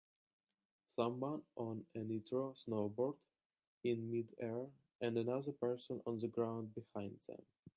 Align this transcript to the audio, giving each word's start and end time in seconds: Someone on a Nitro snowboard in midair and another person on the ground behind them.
Someone 0.89 1.43
on 1.55 1.85
a 1.93 1.99
Nitro 1.99 2.53
snowboard 2.53 3.17
in 3.83 4.09
midair 4.11 4.65
and 4.99 5.15
another 5.15 5.51
person 5.51 6.01
on 6.07 6.17
the 6.17 6.27
ground 6.27 6.73
behind 6.73 7.19
them. 7.27 7.43